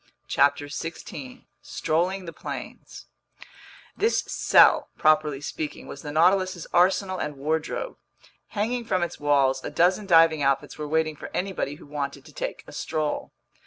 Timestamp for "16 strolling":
0.67-2.25